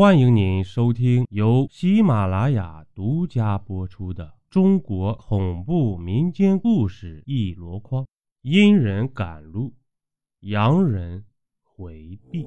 [0.00, 8.06] 欢迎您收听由喜马拉雅独家播出的中国恐怖民间故事一箩筐，
[8.40, 9.74] 阴人赶路，
[10.38, 11.26] 阳人
[11.62, 12.46] 回避。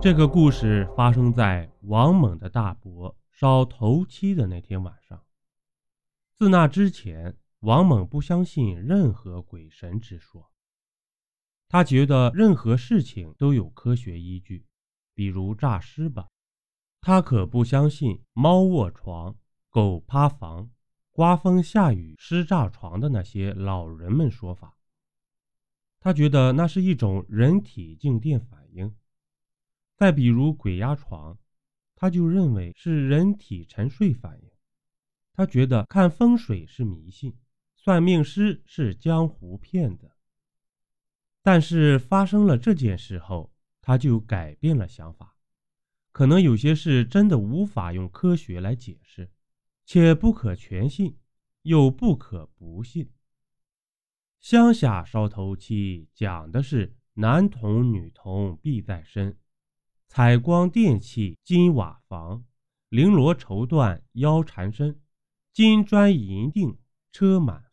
[0.00, 5.22] 这个故事发生在王猛的大伯烧头七的那天晚上。
[6.38, 10.50] 自那之前，王猛不相信任何鬼神之说，
[11.68, 14.64] 他觉得任何事情都有科学依据。
[15.18, 16.28] 比如诈尸吧，
[17.00, 19.36] 他可不相信猫卧床、
[19.68, 20.70] 狗趴房、
[21.10, 24.76] 刮风下雨尸炸床的那些老人们说法。
[25.98, 28.94] 他觉得那是一种人体静电反应。
[29.96, 31.36] 再比如鬼压床，
[31.96, 34.48] 他就认为是人体沉睡反应。
[35.32, 37.36] 他觉得看风水是迷信，
[37.74, 40.12] 算命师是江湖骗子。
[41.42, 43.52] 但是发生了这件事后。
[43.88, 45.38] 他就改变了想法，
[46.12, 49.30] 可能有些事真的无法用科学来解释，
[49.86, 51.16] 且不可全信，
[51.62, 53.10] 又不可不信。
[54.40, 59.38] 乡下烧头七讲的是男童女童必在身，
[60.06, 62.44] 采光电器金瓦房，
[62.90, 65.00] 绫罗绸缎腰缠身，
[65.50, 66.76] 金砖银锭
[67.10, 67.67] 车满。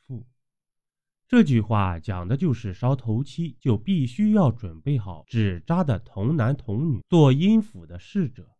[1.27, 8.55] 这句话讲的就是烧头七就必须要准备好纸扎的童男童女做阴府的侍者。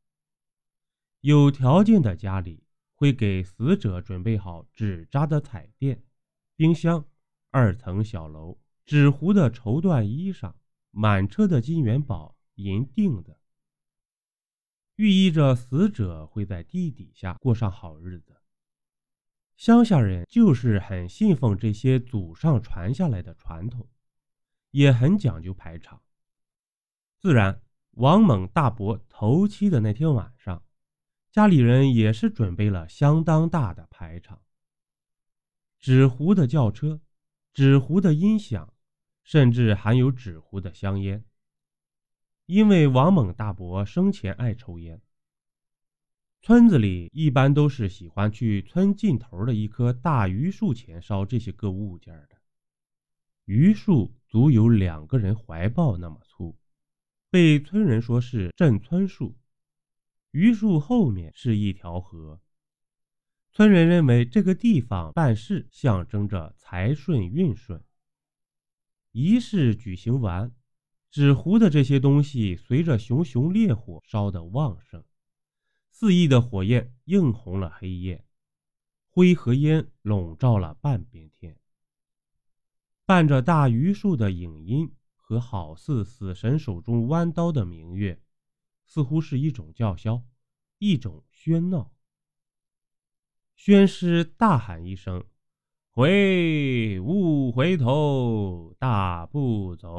[1.21, 2.63] 有条件的家里
[2.95, 6.03] 会给死者准备好纸扎的彩电、
[6.55, 7.05] 冰箱、
[7.52, 10.53] 二层小楼、纸糊的绸缎衣裳、
[10.89, 13.39] 满车的金元宝、银锭的，
[14.95, 18.34] 寓意着死者会在地底下过上好日子。
[19.56, 23.88] 乡下人就是很信奉这些祖上传下来的传统，
[24.72, 26.02] 也很讲究排场。
[27.17, 27.61] 自然，
[27.92, 30.64] 王猛大伯头七的那天晚上，
[31.31, 34.42] 家里人也是准备了相当大的排场，
[35.80, 36.99] 纸糊的轿车，
[37.54, 38.73] 纸糊的音响，
[39.23, 41.23] 甚至还有纸糊的香烟。
[42.45, 45.02] 因为王猛大伯生前爱抽烟。
[46.45, 52.39] 村子里一般都是喜欢去村尽头的一棵大榆树前烧这些个物件的。
[53.45, 56.55] 榆树足有两个人怀抱那么粗，
[57.32, 59.36] 被村人说是镇村树。
[60.30, 62.39] 榆树后面是一条河，
[63.52, 67.84] 村人认为这个地方办事象征着财顺运顺。
[69.14, 70.54] 仪式举行完，
[71.10, 75.04] 纸糊的这些东西随着熊熊烈火烧得旺盛。
[75.98, 78.26] 肆意的火焰映红了黑夜，
[79.08, 81.58] 灰和烟笼罩了半边天。
[83.06, 88.22] 伴着大榆树的影音和好似死神手中弯刀的明月，
[88.86, 90.22] 似乎是一种叫嚣，
[90.80, 91.94] 一种喧闹。
[93.55, 95.23] 宣师大喊一声
[95.95, 98.76] ：“回，勿回头！
[98.78, 99.94] 大步走，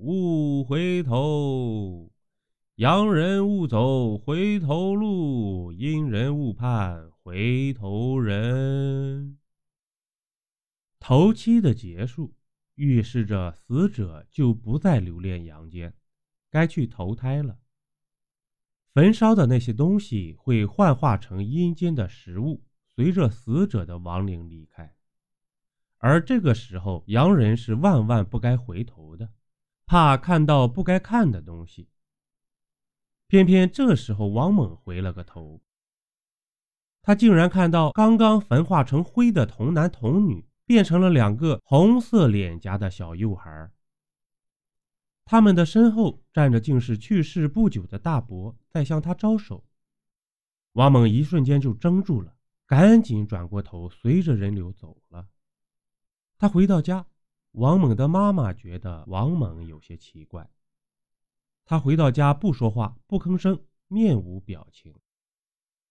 [0.00, 2.10] 勿回头！”
[2.76, 9.38] 洋人勿走回头路，阴人勿盼回头人。
[10.98, 12.34] 头七的结束，
[12.74, 15.92] 预示着死者就不再留恋阳间，
[16.50, 17.58] 该去投胎了。
[18.94, 22.64] 焚烧的那些东西会幻化成阴间的食物，
[22.96, 24.94] 随着死者的亡灵离开。
[25.98, 29.30] 而这个时候，洋人是万万不该回头的，
[29.84, 31.90] 怕看到不该看的东西。
[33.32, 35.62] 偏偏这时候，王猛回了个头，
[37.00, 43.70] 他竟然看到刚刚焚化成灰的童男童女变成了两个红色脸颊的小幼孩，
[45.24, 49.64] 他们的身后站着竟是去世不久的大伯，在向他招手。
[50.72, 55.26] 王猛一瞬间就怔住了，赶紧转过头，随着人流走了。
[56.36, 57.06] 他回到家，
[57.52, 60.50] 王猛的妈妈觉得王猛有些奇怪。
[61.64, 64.94] 他回到家不说话，不吭声，面无表情，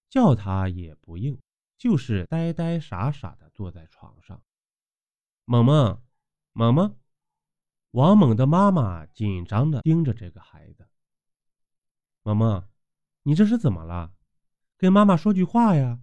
[0.10, 1.40] 叫他也不应，
[1.78, 4.42] 就是呆呆傻傻的坐在床上。
[5.46, 6.02] 萌萌，
[6.54, 6.96] 萌萌，
[7.92, 10.88] 王猛的妈妈紧张的盯着这个孩子。
[12.24, 12.64] 萌萌，
[13.24, 14.14] 你这是怎么了？
[14.78, 16.00] 跟妈妈说句话呀！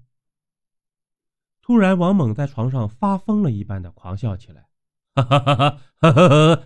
[1.61, 4.69] 突然，王猛在床上发疯了一般的狂笑起来，
[5.15, 6.13] 哈哈哈哈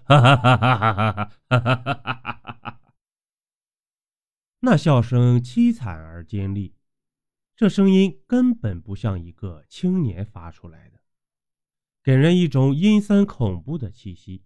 [0.06, 1.16] 哈哈哈哈哈哈
[1.56, 2.81] 哈哈哈哈！
[4.64, 6.76] 那笑声凄惨而尖利，
[7.56, 11.00] 这声音根本不像一个青年发出来的，
[12.00, 14.44] 给人一种阴森恐怖的气息。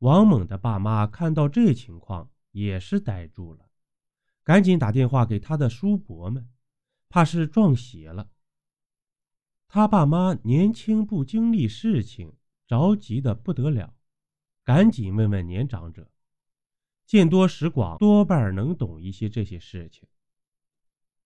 [0.00, 3.70] 王猛的爸妈看到这情况，也是呆住了，
[4.44, 6.46] 赶紧打电话给他的叔伯们，
[7.08, 8.28] 怕是撞邪了。
[9.66, 13.96] 他爸妈年轻不经历事情，着急的不得了，
[14.62, 16.12] 赶紧问问年长者，
[17.12, 20.08] 见多识广，多半能懂一些这些事情。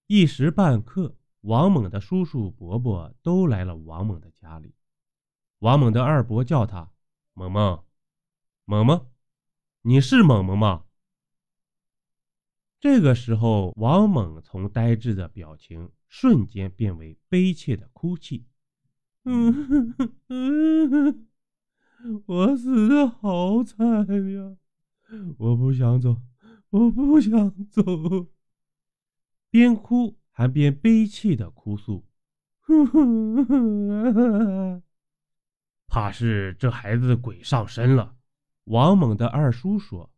[0.09, 4.75] 一时半刻，王猛的叔叔伯伯都来了王猛的家里。
[5.61, 6.91] 王猛的二伯叫他
[7.35, 7.85] ：“猛猛，
[8.65, 9.07] 猛猛，
[9.83, 10.87] 你是猛猛吗？”
[12.81, 18.45] 这个时候，王猛从呆滞的表情瞬间变为悲切的哭泣
[19.23, 19.95] ：“嗯哼
[20.29, 21.29] 哼，
[22.27, 24.05] 我死的好惨
[24.35, 24.57] 呀！
[25.39, 26.23] 我不想走，
[26.71, 27.83] 我不想走。”
[29.51, 32.07] 边哭还边悲泣的哭诉
[35.87, 38.17] ：“怕是这孩子鬼上身了。”
[38.65, 40.11] 王猛的二叔说：“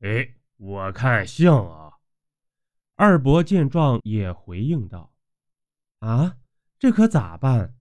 [0.00, 1.92] 哎，我看像啊。”
[2.94, 5.12] 二伯见状也回应道
[6.00, 6.38] ：“啊，
[6.78, 7.74] 这可咋办？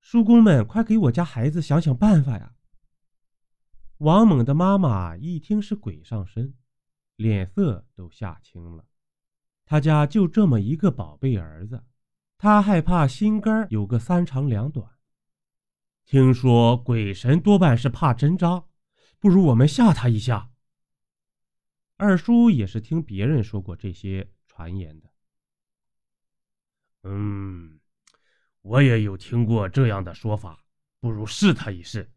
[0.00, 2.54] 叔公们，快给我家孩子想想办法呀！”
[4.00, 6.54] 王猛的妈妈一听是鬼上身，
[7.16, 8.84] 脸色都吓青了。
[9.64, 11.84] 他家就这么一个宝贝儿子，
[12.36, 14.90] 他害怕心肝有个三长两短。
[16.04, 18.64] 听说鬼神多半是怕针扎，
[19.18, 20.50] 不如我们吓他一下。
[21.96, 24.30] 二叔也是听别人说过这些。
[24.52, 25.08] 传言的，
[27.04, 27.80] 嗯，
[28.60, 30.62] 我也有听过这样的说法，
[31.00, 32.12] 不如试他一试。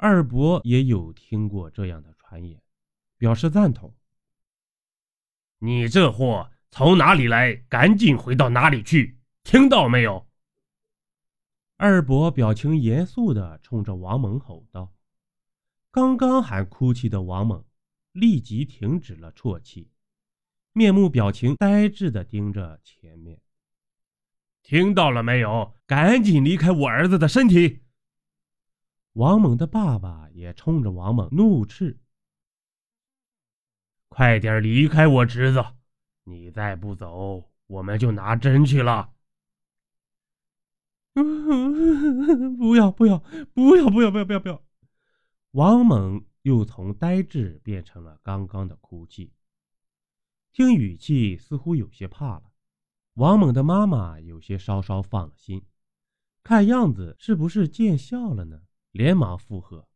[0.00, 2.62] 二伯也有听过这样的传言，
[3.16, 3.96] 表示赞同。
[5.58, 10.28] 你这货从哪里来，赶紧回到哪里去，听到没有？
[11.78, 14.94] 二伯表情严肃的冲着王猛吼道。
[15.90, 17.64] 刚刚还哭泣的王猛
[18.12, 19.90] 立即停止了啜泣。
[20.72, 23.40] 面目表情呆滞的盯着前面，
[24.62, 25.74] 听到了没有？
[25.88, 27.82] 赶紧离开我儿子的身体！
[29.18, 31.98] 王猛的爸爸也冲着王猛怒斥
[34.08, 35.60] ：“快点离开我侄子！
[36.22, 39.12] 你再不走，我们就拿针去了！”
[42.58, 43.18] 不要不要
[43.52, 44.62] 不要不要不要不要不要！
[45.50, 49.32] 王猛又从呆滞变成了刚刚的哭泣。
[50.52, 52.52] 听语气似乎有些怕了，
[53.14, 55.66] 王猛的妈妈有些稍稍放了心，
[56.44, 58.62] 看样子是不是见笑了呢？
[58.92, 59.88] 连忙附和：“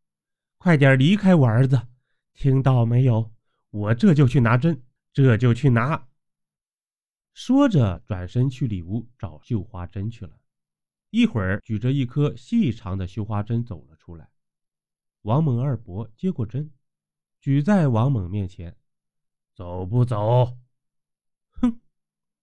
[0.59, 1.89] 快点离开我儿子，
[2.35, 3.33] 听到没有？
[3.71, 6.09] 我这就去拿针，这就去拿。”
[7.35, 10.39] 说着，转身去里屋找绣花针去了。
[11.11, 14.31] 一会儿，举着一颗细长的绣花针走了出来。
[15.23, 16.71] 王猛二伯接过针，
[17.41, 18.77] 举在王猛面前。
[19.55, 20.59] 走不走？
[21.51, 21.81] 哼！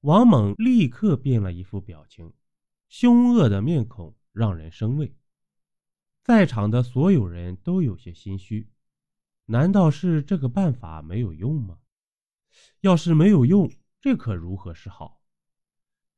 [0.01, 2.31] 王猛立刻变了一副表情，
[2.87, 5.15] 凶恶的面孔让人生畏。
[6.23, 8.69] 在场的所有人都有些心虚，
[9.45, 11.79] 难道是这个办法没有用吗？
[12.81, 13.71] 要是没有用，
[14.01, 15.21] 这可如何是好？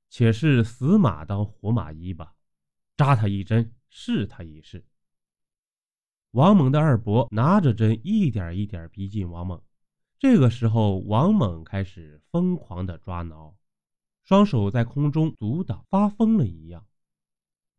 [0.09, 2.35] 且是死马当活马医吧，
[2.97, 4.85] 扎他一针，试他一试。
[6.31, 9.61] 王猛的二伯拿着针，一点一点逼近王猛。
[10.19, 13.57] 这个时候，王猛开始疯狂的抓挠，
[14.23, 16.85] 双手在空中阻挡，发疯了一样。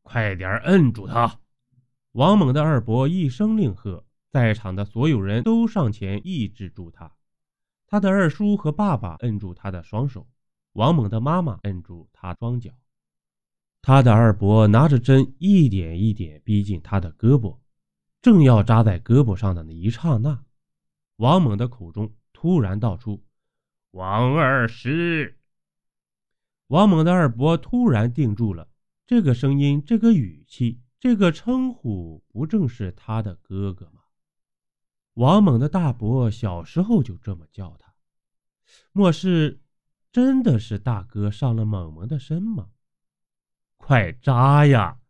[0.02, 1.38] 快点摁住他！
[2.12, 7.12] 王猛的二伯一声令喝，在场的所有人都上前抑制住他。
[7.87, 10.26] 他的二叔和爸爸摁住他的双手，
[10.73, 12.73] 王猛的妈妈摁住他双脚。
[13.81, 17.59] 他的二伯拿着针，一点一点逼近他的胳膊，
[18.21, 20.45] 正要扎在胳膊上的那一刹那，
[21.16, 22.12] 王猛的口中。
[22.33, 23.23] 突然道出
[23.92, 25.38] ：“王二师。”
[26.66, 28.69] 王猛的二伯突然定住了，
[29.07, 34.03] 这个声音，这个语气，这个称呼，不正是他的哥哥吗？
[35.15, 37.93] 王猛的大伯小时候就这么叫他，
[38.93, 39.61] 莫是
[40.13, 42.71] 真的是大哥上了猛猛的身吗？
[43.79, 45.01] 快扎呀！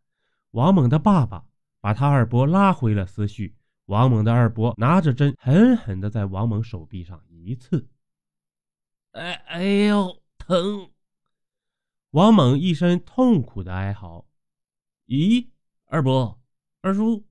[0.49, 1.45] 王猛的爸爸
[1.79, 3.55] 把他二伯拉回了思绪。
[3.85, 7.87] 王猛的二伯拿着针，狠狠地在王猛手臂上一刺。
[9.11, 10.89] 哎哎呦，疼！
[12.09, 14.25] 王猛一声痛苦的哀嚎。
[15.05, 15.49] 咦，
[15.93, 16.41] 二伯、
[16.81, 17.23] 二叔，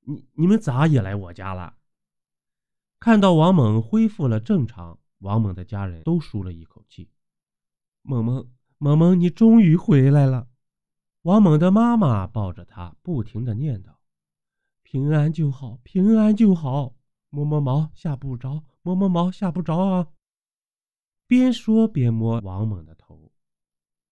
[0.00, 1.78] 你你们咋也来我家了？
[2.98, 7.10] 看到王猛恢复了正常，王猛的家人都舒了一口气。
[8.02, 10.50] 猛猛，猛猛，你终于回来了！
[11.22, 13.94] 王猛的妈妈抱着他，不停的念叨。
[14.82, 16.94] 平安就好，平安就好。
[17.30, 20.08] 摸摸毛吓不着，摸摸毛吓不着啊。
[21.26, 23.32] 边说边摸王猛的头。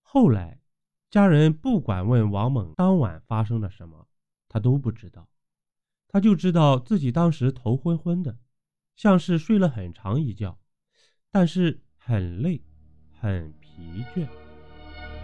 [0.01, 0.63] 后来，
[1.11, 4.07] 家人不管问王猛当晚发生了什么，
[4.49, 5.27] 他都不知道，
[6.07, 8.37] 他就知道自己当时头昏昏的，
[8.97, 10.59] 像是睡了很长一觉，
[11.31, 12.61] 但是很累，
[13.21, 14.27] 很疲倦。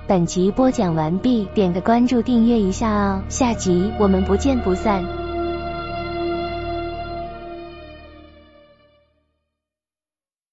[0.06, 5.23] 本集播讲完毕，点个关注，订阅一下哦，下集我们不见不散。